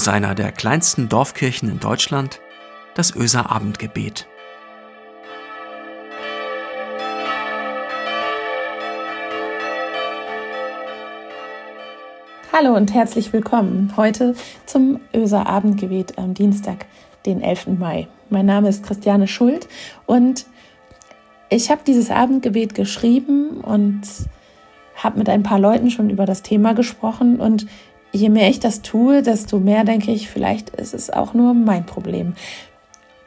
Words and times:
aus 0.00 0.08
einer 0.08 0.34
der 0.34 0.50
kleinsten 0.50 1.10
Dorfkirchen 1.10 1.68
in 1.68 1.78
Deutschland, 1.78 2.40
das 2.94 3.14
Öser 3.14 3.50
Abendgebet. 3.50 4.26
Hallo 12.50 12.74
und 12.74 12.94
herzlich 12.94 13.34
willkommen 13.34 13.92
heute 13.98 14.34
zum 14.64 15.00
Öser 15.14 15.46
Abendgebet 15.46 16.16
am 16.16 16.32
Dienstag, 16.32 16.86
den 17.26 17.42
11. 17.42 17.78
Mai. 17.78 18.08
Mein 18.30 18.46
Name 18.46 18.70
ist 18.70 18.82
Christiane 18.82 19.28
Schuld 19.28 19.68
und 20.06 20.46
ich 21.50 21.70
habe 21.70 21.82
dieses 21.86 22.10
Abendgebet 22.10 22.74
geschrieben 22.74 23.60
und 23.60 24.00
habe 24.94 25.18
mit 25.18 25.28
ein 25.28 25.42
paar 25.42 25.58
Leuten 25.58 25.90
schon 25.90 26.08
über 26.08 26.24
das 26.24 26.40
Thema 26.40 26.72
gesprochen 26.72 27.38
und 27.38 27.66
je 28.12 28.28
mehr 28.28 28.48
ich 28.48 28.60
das 28.60 28.82
tue, 28.82 29.22
desto 29.22 29.58
mehr 29.58 29.84
denke 29.84 30.10
ich, 30.10 30.28
vielleicht 30.28 30.70
ist 30.70 30.94
es 30.94 31.10
auch 31.10 31.34
nur 31.34 31.54
mein 31.54 31.86
Problem. 31.86 32.34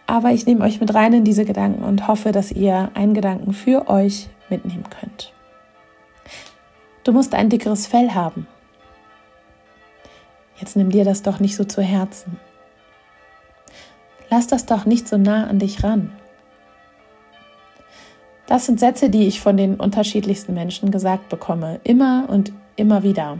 Aber 0.07 0.31
ich 0.31 0.45
nehme 0.45 0.63
euch 0.65 0.79
mit 0.79 0.93
rein 0.93 1.13
in 1.13 1.23
diese 1.23 1.45
Gedanken 1.45 1.83
und 1.83 2.07
hoffe, 2.07 2.31
dass 2.31 2.51
ihr 2.51 2.91
einen 2.93 3.13
Gedanken 3.13 3.53
für 3.53 3.87
euch 3.89 4.27
mitnehmen 4.49 4.85
könnt. 4.99 5.33
Du 7.03 7.11
musst 7.11 7.33
ein 7.33 7.49
dickeres 7.49 7.87
Fell 7.87 8.11
haben. 8.11 8.47
Jetzt 10.59 10.75
nimm 10.75 10.89
dir 10.89 11.03
das 11.03 11.21
doch 11.23 11.39
nicht 11.39 11.55
so 11.55 11.63
zu 11.63 11.81
Herzen. 11.81 12.39
Lass 14.29 14.47
das 14.47 14.65
doch 14.65 14.85
nicht 14.85 15.07
so 15.07 15.17
nah 15.17 15.47
an 15.47 15.59
dich 15.59 15.83
ran. 15.83 16.11
Das 18.45 18.65
sind 18.65 18.79
Sätze, 18.79 19.09
die 19.09 19.27
ich 19.27 19.39
von 19.39 19.57
den 19.57 19.75
unterschiedlichsten 19.75 20.53
Menschen 20.53 20.91
gesagt 20.91 21.29
bekomme, 21.29 21.79
immer 21.83 22.25
und 22.29 22.51
immer 22.75 23.03
wieder. 23.03 23.37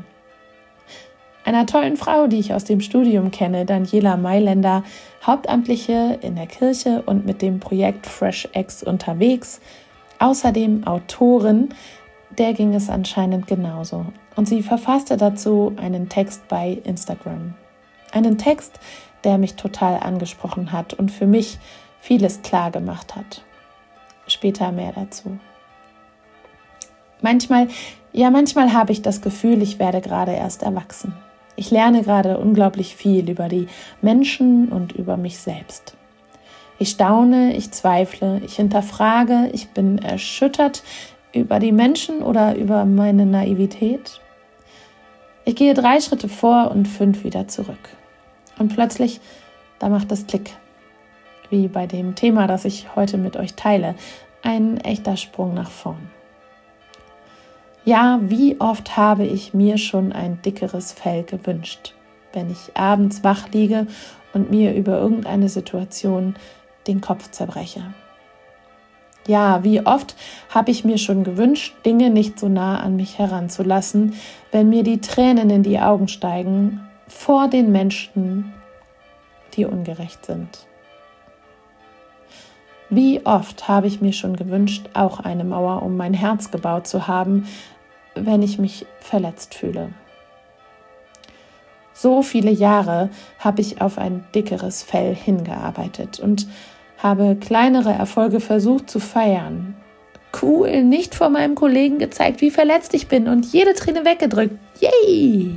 Einer 1.45 1.65
tollen 1.65 1.97
Frau, 1.97 2.27
die 2.27 2.39
ich 2.39 2.53
aus 2.53 2.63
dem 2.63 2.79
Studium 2.79 3.31
kenne, 3.31 3.65
Daniela 3.65 4.15
Mailänder, 4.15 4.83
Hauptamtliche 5.25 6.19
in 6.21 6.35
der 6.35 6.47
Kirche 6.47 7.03
und 7.05 7.25
mit 7.25 7.41
dem 7.41 7.59
Projekt 7.59 8.07
Fresh 8.07 8.47
X 8.53 8.81
unterwegs, 8.81 9.59
außerdem 10.19 10.87
Autorin, 10.87 11.69
der 12.37 12.53
ging 12.53 12.73
es 12.73 12.89
anscheinend 12.89 13.47
genauso. 13.47 14.05
Und 14.35 14.47
sie 14.47 14.63
verfasste 14.63 15.17
dazu 15.17 15.73
einen 15.77 16.07
Text 16.09 16.47
bei 16.47 16.81
Instagram. 16.85 17.53
Einen 18.11 18.37
Text, 18.37 18.79
der 19.23 19.37
mich 19.37 19.55
total 19.55 19.99
angesprochen 19.99 20.71
hat 20.71 20.93
und 20.93 21.11
für 21.11 21.27
mich 21.27 21.59
vieles 21.99 22.41
klar 22.41 22.71
gemacht 22.71 23.15
hat. 23.15 23.43
Später 24.27 24.71
mehr 24.71 24.93
dazu. 24.93 25.37
Manchmal, 27.21 27.67
ja, 28.11 28.29
manchmal 28.29 28.73
habe 28.73 28.91
ich 28.91 29.01
das 29.01 29.21
Gefühl, 29.21 29.61
ich 29.61 29.79
werde 29.79 30.01
gerade 30.01 30.33
erst 30.33 30.63
erwachsen. 30.63 31.13
Ich 31.55 31.71
lerne 31.71 32.03
gerade 32.03 32.37
unglaublich 32.37 32.95
viel 32.95 33.29
über 33.29 33.47
die 33.47 33.67
Menschen 34.01 34.69
und 34.69 34.93
über 34.93 35.17
mich 35.17 35.37
selbst. 35.37 35.95
Ich 36.79 36.89
staune, 36.89 37.55
ich 37.55 37.71
zweifle, 37.71 38.41
ich 38.43 38.55
hinterfrage, 38.55 39.49
ich 39.53 39.69
bin 39.69 39.99
erschüttert 39.99 40.83
über 41.31 41.59
die 41.59 41.71
Menschen 41.71 42.21
oder 42.21 42.55
über 42.55 42.85
meine 42.85 43.25
Naivität. 43.25 44.19
Ich 45.45 45.55
gehe 45.55 45.73
drei 45.73 45.99
Schritte 45.99 46.29
vor 46.29 46.71
und 46.71 46.87
fünf 46.87 47.23
wieder 47.23 47.47
zurück. 47.47 47.89
Und 48.57 48.73
plötzlich, 48.73 49.19
da 49.79 49.89
macht 49.89 50.11
es 50.11 50.25
Klick. 50.25 50.51
Wie 51.49 51.67
bei 51.67 51.85
dem 51.85 52.15
Thema, 52.15 52.47
das 52.47 52.65
ich 52.65 52.95
heute 52.95 53.17
mit 53.17 53.37
euch 53.37 53.53
teile. 53.53 53.95
Ein 54.41 54.77
echter 54.77 55.17
Sprung 55.17 55.53
nach 55.53 55.69
vorn. 55.69 56.09
Ja, 57.85 58.19
wie 58.23 58.61
oft 58.61 58.95
habe 58.95 59.25
ich 59.25 59.53
mir 59.53 59.77
schon 59.77 60.13
ein 60.13 60.41
dickeres 60.41 60.93
Fell 60.93 61.23
gewünscht, 61.23 61.93
wenn 62.31 62.49
ich 62.49 62.77
abends 62.77 63.25
wach 63.25 63.49
liege 63.51 63.87
und 64.33 64.49
mir 64.49 64.73
über 64.73 64.99
irgendeine 64.99 65.49
Situation 65.49 66.35
den 66.87 67.01
Kopf 67.01 67.31
zerbreche. 67.31 67.93
Ja, 69.27 69.63
wie 69.63 69.85
oft 69.85 70.15
habe 70.49 70.71
ich 70.71 70.85
mir 70.85 70.97
schon 70.97 71.23
gewünscht, 71.23 71.75
Dinge 71.85 72.09
nicht 72.09 72.39
so 72.39 72.47
nah 72.47 72.79
an 72.79 72.95
mich 72.95 73.19
heranzulassen, 73.19 74.13
wenn 74.51 74.69
mir 74.69 74.83
die 74.83 75.01
Tränen 75.01 75.49
in 75.49 75.63
die 75.63 75.79
Augen 75.79 76.07
steigen 76.07 76.81
vor 77.07 77.49
den 77.49 77.71
Menschen, 77.71 78.53
die 79.55 79.65
ungerecht 79.65 80.25
sind. 80.25 80.67
Wie 82.89 83.25
oft 83.25 83.67
habe 83.67 83.87
ich 83.87 84.01
mir 84.01 84.13
schon 84.13 84.35
gewünscht, 84.35 84.89
auch 84.93 85.19
eine 85.19 85.43
Mauer 85.43 85.81
um 85.81 85.97
mein 85.97 86.13
Herz 86.13 86.51
gebaut 86.51 86.85
zu 86.85 87.07
haben, 87.07 87.47
wenn 88.15 88.41
ich 88.41 88.59
mich 88.59 88.85
verletzt 88.99 89.55
fühle. 89.55 89.89
So 91.93 92.23
viele 92.23 92.51
Jahre 92.51 93.09
habe 93.39 93.61
ich 93.61 93.81
auf 93.81 93.97
ein 93.97 94.25
dickeres 94.33 94.83
Fell 94.83 95.15
hingearbeitet 95.15 96.19
und 96.19 96.47
habe 96.97 97.35
kleinere 97.35 97.93
Erfolge 97.93 98.39
versucht 98.39 98.89
zu 98.89 98.99
feiern. 98.99 99.75
Cool, 100.41 100.83
nicht 100.83 101.13
vor 101.13 101.29
meinem 101.29 101.53
Kollegen 101.53 101.99
gezeigt, 101.99 102.41
wie 102.41 102.49
verletzt 102.49 102.93
ich 102.95 103.07
bin 103.07 103.27
und 103.27 103.45
jede 103.45 103.73
Träne 103.73 104.03
weggedrückt. 104.03 104.57
Yay! 104.79 105.55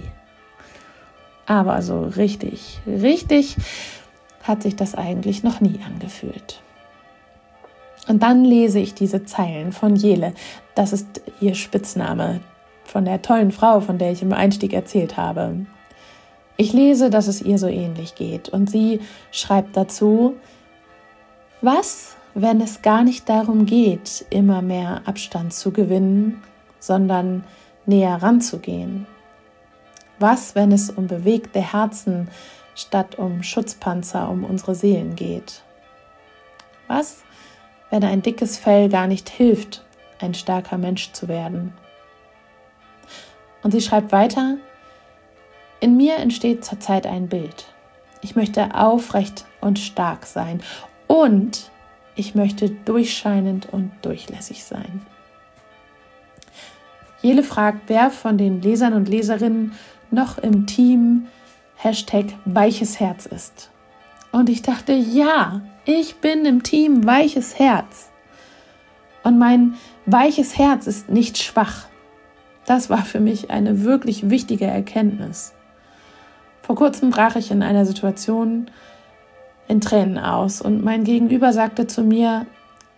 Aber 1.47 1.81
so 1.81 2.03
richtig, 2.03 2.81
richtig 2.87 3.57
hat 4.43 4.63
sich 4.63 4.77
das 4.77 4.95
eigentlich 4.95 5.43
noch 5.43 5.61
nie 5.61 5.81
angefühlt. 5.87 6.61
Und 8.09 8.23
dann 8.23 8.45
lese 8.45 8.79
ich 8.79 8.95
diese 8.95 9.25
Zeilen 9.25 9.73
von 9.73 9.97
Jele. 9.97 10.33
Das 10.75 10.93
ist 10.93 11.23
ihr 11.41 11.55
Spitzname 11.55 12.41
von 12.85 13.05
der 13.05 13.23
tollen 13.23 13.51
Frau, 13.51 13.81
von 13.81 13.99
der 13.99 14.13
ich 14.13 14.23
im 14.23 14.33
Einstieg 14.33 14.73
erzählt 14.73 15.17
habe. 15.17 15.67
Ich 16.57 16.73
lese, 16.73 17.11
dass 17.11 17.27
es 17.27 17.43
ihr 17.43 17.59
so 17.59 17.67
ähnlich 17.67 18.15
geht 18.15 18.49
und 18.49 18.71
sie 18.71 19.01
schreibt 19.31 19.77
dazu, 19.77 20.35
was, 21.61 22.17
wenn 22.35 22.61
es 22.61 22.83
gar 22.83 23.03
nicht 23.03 23.29
darum 23.29 23.67
geht, 23.67 24.25
immer 24.31 24.63
mehr 24.63 25.03
Abstand 25.05 25.53
zu 25.53 25.73
gewinnen, 25.73 26.43
sondern 26.79 27.45
näher 27.87 28.23
ranzugehen? 28.23 29.07
Was, 30.19 30.55
wenn 30.55 30.73
es 30.73 30.91
um 30.91 31.07
bewegte 31.07 31.61
Herzen 31.61 32.29
statt 32.75 33.19
um 33.19 33.43
Schutzpanzer 33.43 34.29
um 34.31 34.45
unsere 34.45 34.75
Seelen 34.75 35.15
geht? 35.17 35.63
Was, 36.89 37.25
wenn 37.97 38.05
ein 38.05 38.21
dickes 38.21 38.59
Fell 38.59 38.91
gar 38.91 39.07
nicht 39.07 39.31
hilft, 39.31 39.83
ein 40.21 40.35
starker 40.35 40.77
Mensch 40.77 41.13
zu 41.13 41.29
werden? 41.29 41.73
Und 43.63 43.71
sie 43.71 43.81
schreibt 43.81 44.13
weiter, 44.13 44.59
in 45.81 45.97
mir 45.97 46.17
entsteht 46.17 46.63
zurzeit 46.63 47.07
ein 47.07 47.29
Bild. 47.29 47.65
Ich 48.21 48.37
möchte 48.37 48.75
aufrecht 48.75 49.47
und 49.63 49.79
stark 49.79 50.27
sein 50.27 50.61
und 51.07 51.71
ich 52.17 52.35
möchte 52.35 52.69
durchscheinend 52.69 53.73
und 53.73 53.93
durchlässig 54.03 54.65
sein. 54.65 55.07
Jele 57.23 57.43
fragt, 57.43 57.85
wer 57.87 58.11
von 58.11 58.37
den 58.37 58.61
Lesern 58.61 58.93
und 58.93 59.09
Leserinnen 59.09 59.73
noch 60.11 60.37
im 60.37 60.67
Team 60.67 61.29
Hashtag 61.77 62.27
weiches 62.45 63.01
Herz 63.01 63.25
ist. 63.25 63.71
Und 64.33 64.51
ich 64.51 64.61
dachte, 64.61 64.93
ja, 64.93 65.63
ich 65.87 66.17
bin 66.17 66.45
im 66.45 66.65
Team 66.65 67.07
weiches 67.07 67.59
Herz. 67.59 68.11
Und 69.23 69.39
mein 69.39 69.75
weiches 70.05 70.59
Herz 70.59 70.87
ist 70.87 71.09
nicht 71.09 71.39
schwach. 71.39 71.87
Das 72.67 72.91
war 72.91 73.05
für 73.05 73.21
mich 73.21 73.51
eine 73.51 73.85
wirklich 73.85 74.29
wichtige 74.29 74.67
Erkenntnis. 74.67 75.55
Vor 76.63 76.75
kurzem 76.75 77.11
brach 77.11 77.37
ich 77.37 77.53
in 77.53 77.63
einer 77.63 77.87
Situation 77.87 78.69
in 79.69 79.81
Tränen 79.81 80.19
aus 80.19 80.61
und 80.61 80.85
mein 80.85 81.05
Gegenüber 81.05 81.53
sagte 81.53 81.87
zu 81.87 82.03
mir, 82.03 82.47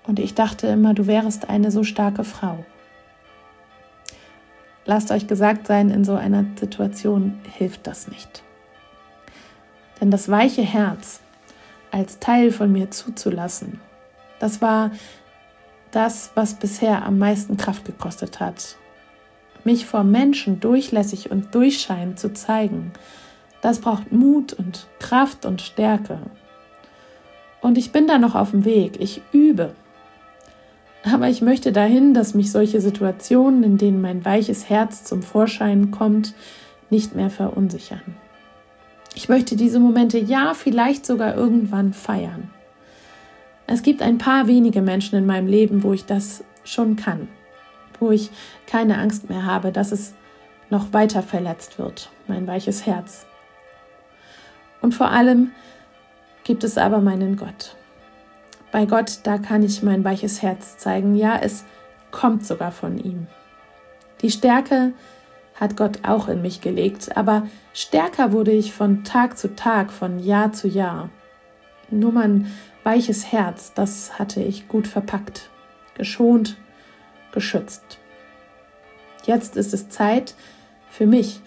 und 0.07 0.19
ich 0.19 0.35
dachte 0.35 0.69
immer, 0.69 0.95
du 0.95 1.07
wärest 1.07 1.51
eine 1.51 1.71
so 1.71 1.85
starke 1.85 2.25
Frau. 2.25 2.65
Lasst 4.87 5.11
euch 5.11 5.27
gesagt 5.27 5.67
sein, 5.67 5.91
in 5.91 6.05
so 6.05 6.15
einer 6.15 6.47
Situation 6.59 7.39
hilft 7.59 7.87
das 7.87 8.09
nicht. 8.09 8.43
Denn 10.01 10.11
das 10.11 10.31
weiche 10.31 10.63
Herz 10.63 11.21
als 11.91 12.19
Teil 12.19 12.51
von 12.51 12.73
mir 12.73 12.91
zuzulassen, 12.91 13.81
das 14.39 14.63
war 14.63 14.91
das, 15.91 16.31
was 16.35 16.55
bisher 16.55 17.05
am 17.05 17.19
meisten 17.19 17.57
Kraft 17.57 17.85
gekostet 17.85 18.41
hat. 18.41 18.77
Mich 19.65 19.87
vor 19.87 20.05
Menschen 20.05 20.61
durchlässig 20.61 21.31
und 21.31 21.55
durchscheinend 21.55 22.19
zu 22.19 22.33
zeigen, 22.33 22.93
das 23.61 23.81
braucht 23.81 24.13
Mut 24.13 24.53
und 24.53 24.87
Kraft 25.01 25.45
und 25.45 25.61
Stärke. 25.61 26.21
Und 27.61 27.77
ich 27.77 27.91
bin 27.91 28.07
da 28.07 28.19
noch 28.19 28.35
auf 28.35 28.53
dem 28.53 28.65
Weg, 28.65 29.01
ich 29.01 29.21
übe. 29.33 29.75
Aber 31.03 31.29
ich 31.29 31.43
möchte 31.43 31.73
dahin, 31.73 32.15
dass 32.15 32.35
mich 32.35 32.53
solche 32.53 32.81
Situationen, 32.81 33.65
in 33.65 33.79
denen 33.79 34.01
mein 34.01 34.25
weiches 34.25 34.69
Herz 34.69 35.05
zum 35.05 35.23
Vorschein 35.23 35.91
kommt, 35.91 36.35
nicht 36.91 37.15
mehr 37.15 37.31
verunsichern. 37.31 38.17
Ich 39.15 39.29
möchte 39.29 39.57
diese 39.57 39.81
Momente 39.81 40.19
ja 40.19 40.55
vielleicht 40.55 41.05
sogar 41.05 41.35
irgendwann 41.35 41.93
feiern. 41.93 42.51
Es 43.67 43.83
gibt 43.83 44.01
ein 44.01 44.19
paar 44.19 44.47
wenige 44.47 44.81
Menschen 44.81 45.19
in 45.19 45.27
meinem 45.27 45.47
Leben, 45.47 45.83
wo 45.83 45.93
ich 45.93 46.07
das 46.07 46.45
schon 46.65 46.97
kann, 46.97 47.29
wo 48.01 48.11
ich 48.11 48.31
keine 48.67 48.99
Angst 48.99 49.29
mehr 49.29 49.45
habe, 49.45 49.73
dass 49.73 49.93
es 49.93 50.15
noch 50.71 50.93
weiter 50.93 51.23
verletzt 51.23 51.79
wird, 51.79 52.11
mein 52.27 52.47
weiches 52.47 52.87
Herz. 52.87 53.27
Und 54.81 54.95
vor 54.95 55.11
allem 55.11 55.53
gibt 56.45 56.65
es 56.65 56.79
aber 56.79 57.01
meinen 57.01 57.37
Gott. 57.37 57.77
Bei 58.71 58.85
Gott, 58.87 59.21
da 59.25 59.39
kann 59.39 59.63
ich 59.63 59.83
mein 59.83 60.05
weiches 60.05 60.43
Herz 60.43 60.77
zeigen. 60.79 61.15
Ja, 61.15 61.39
es 61.41 61.65
kommt 62.11 62.47
sogar 62.47 62.71
von 62.71 62.99
ihm. 62.99 63.27
Die 64.23 64.31
Stärke 64.31 64.93
hat 65.59 65.77
Gott 65.77 66.01
auch 66.05 66.29
in 66.29 66.41
mich 66.41 66.61
gelegt, 66.61 67.17
aber 67.17 67.49
stärker 67.75 68.33
wurde 68.33 68.53
ich 68.53 68.73
von 68.73 69.03
Tag 69.03 69.37
zu 69.37 69.57
Tag, 69.57 69.93
von 69.93 70.21
Jahr 70.21 70.53
zu 70.53 70.69
Jahr. 70.69 71.11
Nur 71.91 72.13
mein 72.13 72.47
weiches 72.85 73.33
Herz, 73.33 73.73
das 73.75 74.19
hatte 74.19 74.41
ich 74.41 74.69
gut 74.69 74.87
verpackt, 74.87 75.51
geschont, 75.95 76.57
geschützt. 77.33 77.99
Jetzt 79.25 79.57
ist 79.57 79.75
es 79.75 79.89
Zeit 79.89 80.35
für 80.91 81.07
mich, 81.07 81.41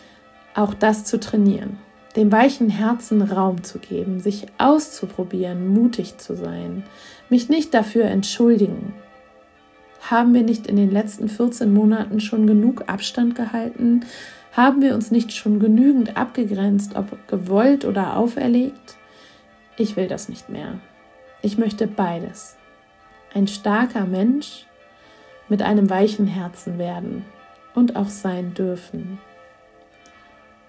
auch 0.54 0.74
das 0.74 1.06
zu 1.06 1.20
trainieren, 1.20 1.78
dem 2.16 2.32
weichen 2.32 2.70
Herzen 2.70 3.22
Raum 3.22 3.64
zu 3.64 3.80
geben, 3.80 4.20
sich 4.20 4.48
auszuprobieren, 4.58 5.70
mutig 5.70 6.18
zu 6.18 6.36
sein, 6.36 6.84
mich 7.30 7.48
nicht 7.48 7.74
dafür 7.74 8.06
entschuldigen. 8.06 8.94
Haben 10.10 10.34
wir 10.34 10.44
nicht 10.44 10.68
in 10.68 10.76
den 10.76 10.92
letzten 10.92 11.30
14 11.30 11.74
Monaten 11.74 12.20
schon 12.20 12.48
genug 12.48 12.84
Abstand 12.88 13.36
gehalten? 13.36 14.06
Haben 14.52 14.82
wir 14.82 14.96
uns 14.96 15.12
nicht 15.12 15.32
schon 15.32 15.60
genügend 15.60 16.18
abgegrenzt, 16.18 16.96
ob 16.96 17.28
gewollt 17.28 17.86
oder 17.86 18.18
auferlegt? 18.18 18.98
Ich 19.78 19.96
will 19.96 20.08
das 20.08 20.28
nicht 20.28 20.50
mehr. 20.50 20.80
Ich 21.42 21.58
möchte 21.58 21.88
beides. 21.88 22.58
Ein 23.34 23.48
starker 23.48 24.06
Mensch 24.06 24.66
mit 25.48 25.62
einem 25.62 25.90
weichen 25.90 26.28
Herzen 26.28 26.78
werden 26.78 27.26
und 27.74 27.96
auch 27.96 28.10
sein 28.10 28.54
dürfen. 28.54 29.20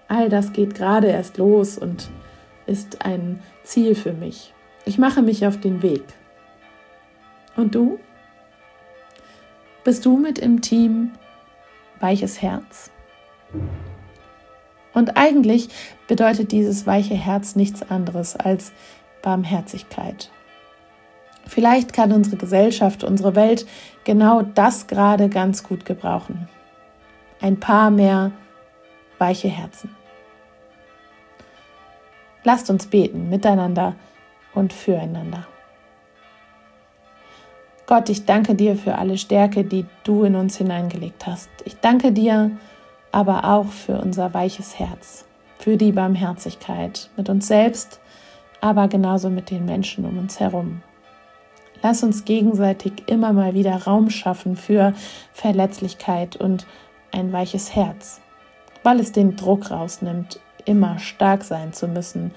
All 0.07 0.29
das 0.29 0.53
geht 0.53 0.75
gerade 0.75 1.07
erst 1.07 1.37
los 1.37 1.77
und 1.77 2.09
ist 2.65 3.05
ein 3.05 3.41
Ziel 3.63 3.95
für 3.95 4.13
mich. 4.13 4.53
Ich 4.85 4.97
mache 4.97 5.21
mich 5.21 5.45
auf 5.47 5.59
den 5.59 5.81
Weg. 5.81 6.03
Und 7.55 7.75
du? 7.75 7.99
Bist 9.83 10.05
du 10.05 10.17
mit 10.17 10.39
im 10.39 10.61
Team 10.61 11.11
weiches 11.99 12.41
Herz? 12.41 12.89
Und 14.93 15.17
eigentlich 15.17 15.69
bedeutet 16.07 16.51
dieses 16.51 16.87
weiche 16.87 17.15
Herz 17.15 17.55
nichts 17.55 17.89
anderes 17.89 18.35
als 18.35 18.71
Barmherzigkeit. 19.21 20.29
Vielleicht 21.45 21.91
kann 21.91 22.13
unsere 22.13 22.37
Gesellschaft, 22.37 23.03
unsere 23.03 23.35
Welt 23.35 23.65
genau 24.05 24.41
das 24.41 24.87
gerade 24.87 25.27
ganz 25.27 25.63
gut 25.63 25.85
gebrauchen. 25.85 26.47
Ein 27.41 27.59
paar 27.59 27.89
mehr 27.89 28.31
weiche 29.17 29.49
Herzen. 29.49 29.93
Lasst 32.45 32.69
uns 32.69 32.87
beten 32.87 33.29
miteinander 33.29 33.95
und 34.53 34.71
füreinander. 34.71 35.47
Gott, 37.93 38.09
ich 38.09 38.25
danke 38.25 38.55
dir 38.55 38.75
für 38.75 38.97
alle 38.97 39.19
Stärke, 39.19 39.63
die 39.63 39.85
du 40.03 40.23
in 40.23 40.35
uns 40.35 40.57
hineingelegt 40.57 41.27
hast. 41.27 41.47
Ich 41.63 41.75
danke 41.75 42.11
dir 42.11 42.49
aber 43.11 43.45
auch 43.45 43.67
für 43.67 44.01
unser 44.01 44.33
weiches 44.33 44.79
Herz, 44.79 45.25
für 45.59 45.77
die 45.77 45.91
Barmherzigkeit 45.91 47.11
mit 47.17 47.29
uns 47.29 47.47
selbst, 47.47 47.99
aber 48.61 48.87
genauso 48.87 49.29
mit 49.29 49.51
den 49.51 49.65
Menschen 49.65 50.05
um 50.05 50.17
uns 50.17 50.39
herum. 50.39 50.81
Lass 51.83 52.01
uns 52.01 52.25
gegenseitig 52.25 52.93
immer 53.05 53.31
mal 53.31 53.53
wieder 53.53 53.83
Raum 53.83 54.09
schaffen 54.09 54.55
für 54.55 54.95
Verletzlichkeit 55.31 56.35
und 56.35 56.65
ein 57.11 57.31
weiches 57.31 57.75
Herz, 57.75 58.21
weil 58.81 58.99
es 58.99 59.11
den 59.11 59.35
Druck 59.35 59.69
rausnimmt, 59.69 60.39
immer 60.65 60.97
stark 60.97 61.43
sein 61.43 61.73
zu 61.73 61.87
müssen, 61.87 62.31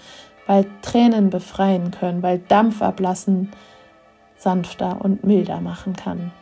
weil 0.47 0.67
Tränen 0.83 1.31
befreien 1.31 1.93
können, 1.93 2.23
weil 2.23 2.41
Dampf 2.41 2.83
ablassen 2.83 3.53
sanfter 4.37 4.99
und 5.03 5.25
milder 5.25 5.61
machen 5.61 5.95
kann. 5.95 6.33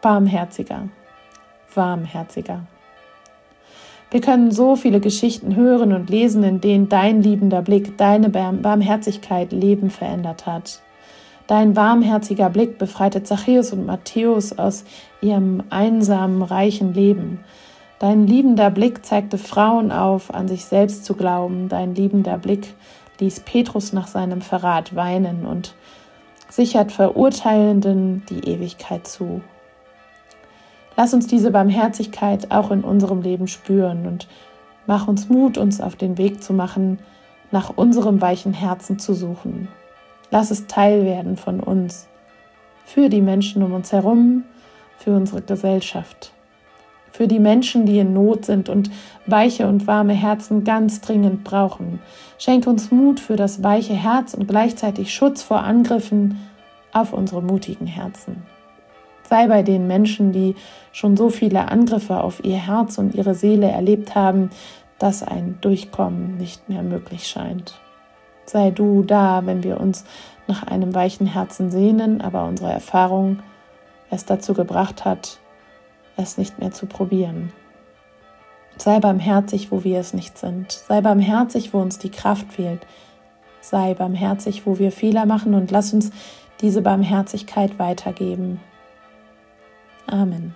Barmherziger, 0.00 0.88
warmherziger. 1.74 2.60
Wir 4.10 4.20
können 4.22 4.50
so 4.50 4.74
viele 4.74 5.00
Geschichten 5.00 5.54
hören 5.54 5.92
und 5.92 6.08
lesen, 6.08 6.42
in 6.42 6.60
denen 6.60 6.88
dein 6.88 7.22
liebender 7.22 7.60
Blick, 7.60 7.98
deine 7.98 8.30
Barmherzigkeit 8.30 9.52
Leben 9.52 9.90
verändert 9.90 10.46
hat. 10.46 10.80
Dein 11.46 11.76
warmherziger 11.76 12.48
Blick 12.50 12.78
befreite 12.78 13.22
Zachäus 13.22 13.72
und 13.72 13.86
Matthäus 13.86 14.58
aus 14.58 14.84
ihrem 15.20 15.62
einsamen, 15.70 16.42
reichen 16.42 16.94
Leben. 16.94 17.40
Dein 17.98 18.26
liebender 18.26 18.70
Blick 18.70 19.04
zeigte 19.04 19.38
Frauen 19.38 19.90
auf, 19.90 20.32
an 20.32 20.46
sich 20.46 20.64
selbst 20.64 21.04
zu 21.04 21.14
glauben. 21.14 21.68
Dein 21.68 21.94
liebender 21.94 22.38
Blick 22.38 22.74
ließ 23.18 23.40
Petrus 23.40 23.92
nach 23.92 24.06
seinem 24.06 24.40
Verrat 24.40 24.94
weinen 24.94 25.44
und 25.44 25.74
sichert 26.48 26.92
Verurteilenden 26.92 28.24
die 28.28 28.48
Ewigkeit 28.48 29.06
zu. 29.06 29.42
Lass 30.96 31.14
uns 31.14 31.26
diese 31.26 31.50
Barmherzigkeit 31.50 32.50
auch 32.50 32.70
in 32.70 32.82
unserem 32.82 33.22
Leben 33.22 33.46
spüren 33.46 34.06
und 34.06 34.26
mach 34.86 35.06
uns 35.06 35.28
Mut, 35.28 35.58
uns 35.58 35.80
auf 35.80 35.96
den 35.96 36.18
Weg 36.18 36.42
zu 36.42 36.52
machen, 36.52 36.98
nach 37.50 37.76
unserem 37.76 38.20
weichen 38.20 38.52
Herzen 38.52 38.98
zu 38.98 39.14
suchen. 39.14 39.68
Lass 40.30 40.50
es 40.50 40.66
Teil 40.66 41.04
werden 41.04 41.36
von 41.36 41.60
uns, 41.60 42.08
für 42.84 43.08
die 43.08 43.22
Menschen 43.22 43.62
um 43.62 43.72
uns 43.72 43.92
herum, 43.92 44.44
für 44.96 45.14
unsere 45.14 45.42
Gesellschaft 45.42 46.32
für 47.18 47.26
die 47.26 47.40
Menschen, 47.40 47.84
die 47.84 47.98
in 47.98 48.12
Not 48.12 48.44
sind 48.44 48.68
und 48.68 48.92
weiche 49.26 49.66
und 49.66 49.88
warme 49.88 50.12
Herzen 50.12 50.62
ganz 50.62 51.00
dringend 51.00 51.42
brauchen. 51.42 51.98
Schenke 52.38 52.70
uns 52.70 52.92
Mut 52.92 53.18
für 53.18 53.34
das 53.34 53.64
weiche 53.64 53.94
Herz 53.94 54.34
und 54.34 54.46
gleichzeitig 54.46 55.12
Schutz 55.12 55.42
vor 55.42 55.64
Angriffen 55.64 56.38
auf 56.92 57.12
unsere 57.12 57.42
mutigen 57.42 57.88
Herzen. 57.88 58.44
Sei 59.24 59.48
bei 59.48 59.64
den 59.64 59.88
Menschen, 59.88 60.30
die 60.30 60.54
schon 60.92 61.16
so 61.16 61.28
viele 61.28 61.66
Angriffe 61.72 62.22
auf 62.22 62.44
ihr 62.44 62.56
Herz 62.56 62.98
und 62.98 63.16
ihre 63.16 63.34
Seele 63.34 63.68
erlebt 63.68 64.14
haben, 64.14 64.50
dass 65.00 65.24
ein 65.24 65.58
Durchkommen 65.60 66.36
nicht 66.36 66.68
mehr 66.68 66.84
möglich 66.84 67.26
scheint. 67.26 67.80
Sei 68.44 68.70
du 68.70 69.02
da, 69.02 69.44
wenn 69.44 69.64
wir 69.64 69.80
uns 69.80 70.04
nach 70.46 70.62
einem 70.62 70.94
weichen 70.94 71.26
Herzen 71.26 71.72
sehnen, 71.72 72.20
aber 72.20 72.44
unsere 72.44 72.70
Erfahrung 72.70 73.40
es 74.08 74.24
dazu 74.24 74.54
gebracht 74.54 75.04
hat, 75.04 75.40
es 76.18 76.38
nicht 76.38 76.58
mehr 76.58 76.72
zu 76.72 76.86
probieren. 76.86 77.52
Sei 78.78 79.00
barmherzig, 79.00 79.72
wo 79.72 79.82
wir 79.82 79.98
es 79.98 80.14
nicht 80.14 80.38
sind. 80.38 80.70
Sei 80.70 81.00
barmherzig, 81.00 81.74
wo 81.74 81.80
uns 81.80 81.98
die 81.98 82.10
Kraft 82.10 82.52
fehlt. 82.52 82.86
Sei 83.60 83.94
barmherzig, 83.94 84.66
wo 84.66 84.78
wir 84.78 84.92
Fehler 84.92 85.26
machen 85.26 85.54
und 85.54 85.72
lass 85.72 85.92
uns 85.92 86.10
diese 86.60 86.80
Barmherzigkeit 86.80 87.78
weitergeben. 87.80 88.60
Amen. 90.06 90.54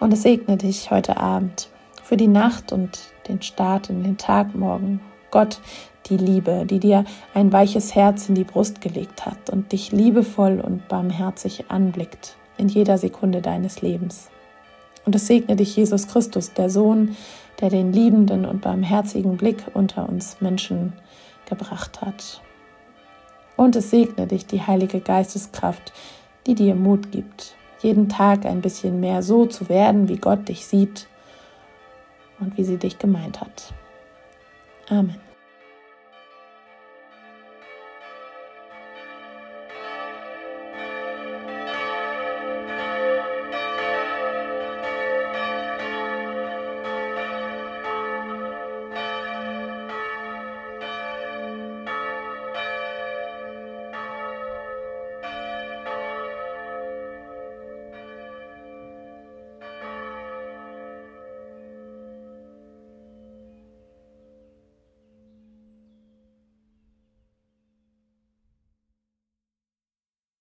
Und 0.00 0.12
es 0.12 0.22
segne 0.22 0.56
dich 0.56 0.90
heute 0.90 1.18
Abend 1.18 1.68
für 2.02 2.16
die 2.16 2.28
Nacht 2.28 2.72
und 2.72 2.98
den 3.28 3.42
Start 3.42 3.90
in 3.90 4.02
den 4.02 4.16
Tag 4.16 4.54
morgen. 4.54 5.00
Gott, 5.30 5.60
die 6.06 6.16
Liebe, 6.16 6.64
die 6.66 6.80
dir 6.80 7.04
ein 7.34 7.52
weiches 7.52 7.94
Herz 7.94 8.28
in 8.28 8.34
die 8.34 8.44
Brust 8.44 8.80
gelegt 8.80 9.26
hat 9.26 9.50
und 9.50 9.72
dich 9.72 9.92
liebevoll 9.92 10.60
und 10.60 10.88
barmherzig 10.88 11.70
anblickt 11.70 12.36
in 12.64 12.70
jeder 12.70 12.96
Sekunde 12.96 13.42
deines 13.42 13.82
Lebens. 13.82 14.30
Und 15.04 15.14
es 15.14 15.26
segne 15.26 15.54
dich 15.54 15.76
Jesus 15.76 16.08
Christus, 16.08 16.54
der 16.54 16.70
Sohn, 16.70 17.14
der 17.60 17.68
den 17.68 17.92
liebenden 17.92 18.46
und 18.46 18.62
barmherzigen 18.62 19.36
Blick 19.36 19.66
unter 19.74 20.08
uns 20.08 20.40
Menschen 20.40 20.94
gebracht 21.46 22.00
hat. 22.00 22.40
Und 23.56 23.76
es 23.76 23.90
segne 23.90 24.26
dich 24.26 24.46
die 24.46 24.62
Heilige 24.62 25.00
Geisteskraft, 25.00 25.92
die 26.46 26.54
dir 26.54 26.74
Mut 26.74 27.12
gibt, 27.12 27.54
jeden 27.82 28.08
Tag 28.08 28.46
ein 28.46 28.62
bisschen 28.62 28.98
mehr 28.98 29.22
so 29.22 29.44
zu 29.44 29.68
werden, 29.68 30.08
wie 30.08 30.16
Gott 30.16 30.48
dich 30.48 30.64
sieht 30.64 31.06
und 32.40 32.56
wie 32.56 32.64
sie 32.64 32.78
dich 32.78 32.98
gemeint 32.98 33.42
hat. 33.42 33.74
Amen. 34.88 35.33